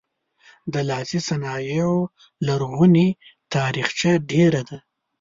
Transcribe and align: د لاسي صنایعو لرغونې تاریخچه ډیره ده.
د 0.73 0.75
لاسي 0.89 1.19
صنایعو 1.29 1.97
لرغونې 2.47 3.07
تاریخچه 3.53 4.11
ډیره 4.31 4.61
ده. 4.69 4.77